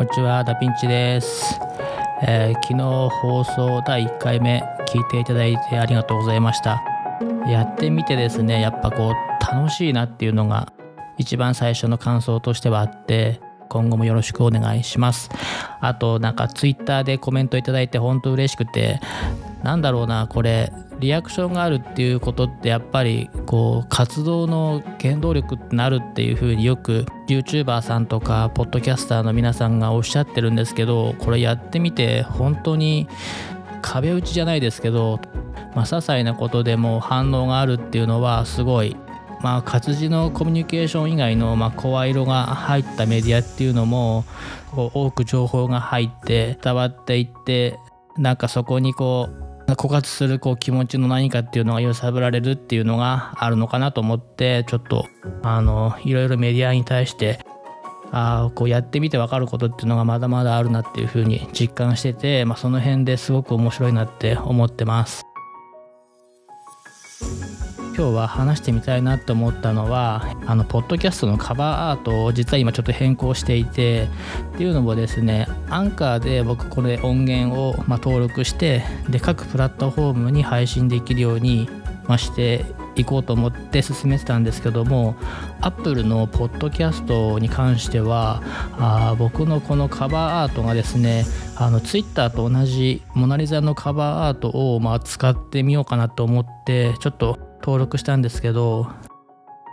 [0.00, 1.60] こんにちは、ダピンチです、
[2.22, 6.82] えー昨日放送第1回目聞いていただいてありがとうございました。
[7.46, 10.72] やってみてですね、やっぱこう楽しいなっていうのが
[11.18, 15.28] 一番最初の感想としてはあって、今後もよろしくお願いします。
[15.82, 19.00] あとなんか Twitter でコメントいただいて本当嬉しくて、
[19.62, 33.08] なんだろうな、これリアクションがあるっていうことってやっぱりこう活動の原動力ってなるっていうふうによく YouTuber さんとかポッドキャスターの皆さんがおっしゃってるんですけどこれやってみて本当に
[33.80, 35.20] 壁打ちじゃないですけど、
[35.74, 38.94] まあ、些細なことでも反応があるっていうのはすごい
[39.40, 44.24] まあ活字のコミュニケーション以外のまあ声色が入ったメディアっていうのも
[44.72, 47.78] こう多く情報が入って伝わっていって
[48.18, 55.06] なんかそこにこう枯渇するこう気持ちの何かっていうのが揺さぶられるっていうのがあるのかなと思ってちょっと
[55.42, 57.40] あのいろいろメディアに対して
[58.12, 65.29] あこうやってみて分かることっていうのがまだまだあるなっていうふうに実感してて、まあ、その辺ですごく面白いなって思ってます。
[68.00, 74.08] 今日は話してみたいなと思ったのはあのポッドキャストのカバーアートを実は今ちょっと変更していて
[74.54, 81.68] っていうのもですねアンカーで僕これ音源をま登録してで各プラットフォームに配信できるように
[82.08, 82.64] まして
[82.96, 85.14] いこうと思って進めてたんですけども
[85.60, 88.42] Apple のポッドキャストに関しては
[88.78, 98.88] あ僕のこのカバーアートがですねあの Twitter と同じモナ・リザのカバーアートをまあ使ってみようかなと思ってちょっと登録したんですけど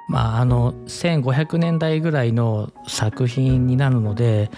[0.07, 4.49] まああの1500年代ぐらいの作品になるので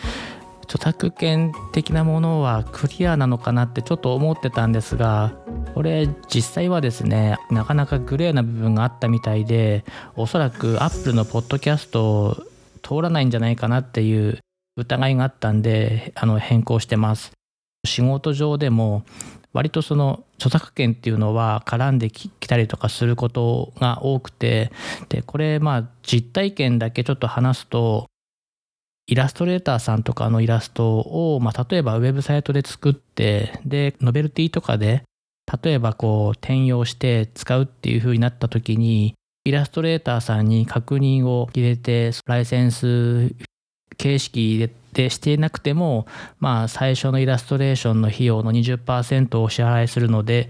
[0.63, 5.33] 著作権的なものはクリアなのかなってちょっと思ってたんですが
[5.73, 9.83] これ実際はですねなかなかグレーな部分があったみたいで
[10.15, 12.45] おそらく Apple のポッドキャスト
[12.83, 14.39] 通らないんじゃないかなっていう
[14.77, 17.31] 疑いがあったんであの変更してます。
[17.85, 19.03] 仕事上でも
[19.53, 24.71] 割とその著作権っていうのは絡んできたりとかすることが多くて
[25.09, 28.07] でこれまあ実体験だけちょっと話すと
[29.07, 35.03] イラストレーターさんとかのイラストを、まあ、例えばウェブサイトで作ってでノベルティとかで
[35.63, 43.33] 例えばこう転用して使うっていう風になった時にイラストレーターさんに確認を入れてライセンス
[43.97, 46.07] 形式ででしていなくても、
[46.39, 50.49] まあ、最初のイラストレーションの費用の20%をお支払いするので、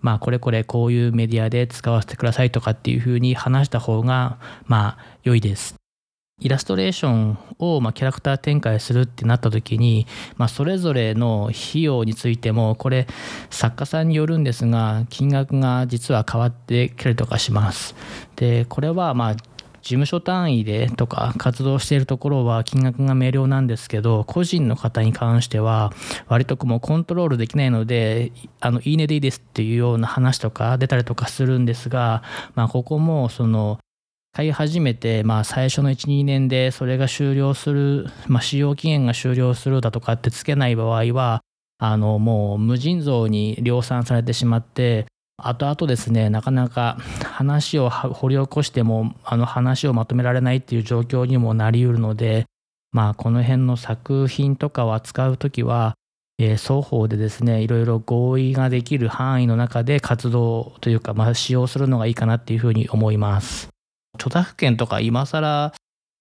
[0.00, 5.78] まあ、これこれこういうメディアで使わせてくださいとかっていうふうに話した方が、まあ、良いです。
[6.40, 10.06] イラストレーションをまあキャラクター展開するってなった時に、
[10.36, 13.08] まあ、それぞれの費用についてもこれ
[13.50, 17.96] 作家さんによるんですが金額が実は変わってきたりとかします。
[18.36, 19.36] でこれはまあ
[19.88, 25.94] 事務所単位でとか活動しているところは金額が明瞭なんですけど個人の方に関しては
[26.26, 32.22] 割ともうコントロールできないのであのいいねでいいですっていうような話とか出たりとかするんですが、
[32.54, 33.78] まあ、ここもその
[34.34, 41.40] 買い始めて、まあ、最初の12年でそれが終了する、まあ、使用期限が終了するだとかってつけない場合は
[41.78, 45.06] あのもう無尽蔵に量産されてしまって
[45.40, 52.46] 後々ですねなかなか話を掘り起こしてもあの話をまとめられないっていう状況にもなりうるので
[52.90, 55.94] まあこの辺の作品とかを扱う時は、
[56.38, 63.68] えー双方でですねいろいろ合意ができる範囲の中で活動というか、まあ、使用するのがいいかなっていうふうに思います。
[64.14, 65.72] 著作権とか今更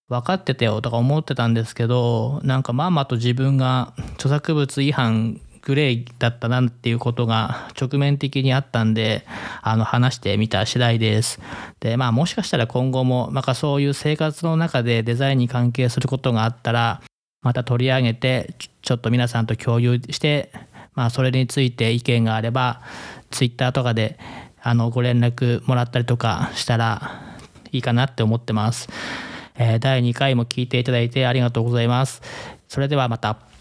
[0.09, 9.25] 分かってたよとか思ってたんですけどなんかまあまあと自分が著作物違反グレーだったなっていうことが直面的にあったんで
[9.61, 11.41] あの話してみた次第です。
[11.81, 17.01] でまあもしかしたら今後もなんかそういう生活の中でデザインに関係することがあったら
[17.41, 20.53] また取り上げてちょっと皆さんと共有して
[20.95, 22.79] まあそれについて意見があれば
[23.29, 24.17] ツイッターとかで
[24.61, 27.22] あのご連絡もらったりとかしたら
[27.73, 28.88] いいかなって思ってます。
[29.59, 32.21] え第2回も聞いていただいてありがとうございます。
[32.69, 33.56] それではまた。